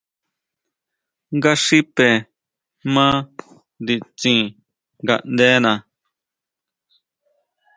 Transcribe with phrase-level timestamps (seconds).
[1.35, 2.07] Nga xipe
[2.93, 3.05] ma
[3.81, 4.39] nditsin
[5.03, 5.71] ngaʼndena.